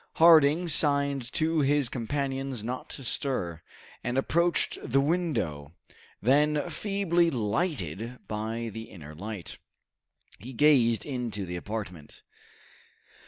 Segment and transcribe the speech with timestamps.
[0.15, 3.61] Harding signed to his companions not to stir,
[4.03, 5.73] and approached the window,
[6.23, 9.59] then feebly lighted by the inner light.
[10.39, 12.23] He gazed into the apartment.